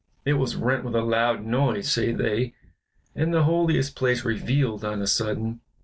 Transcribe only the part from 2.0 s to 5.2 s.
they, and the Holiest place revealed on a